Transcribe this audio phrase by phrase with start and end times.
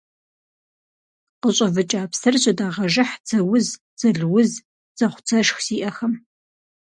[1.41, 4.51] Къыщӏэвыкӏа псыр жьэдагъэжыхь дзэуз, дзэлуз,
[4.95, 6.13] дзэхъу-дзэшх зиӏэхэм.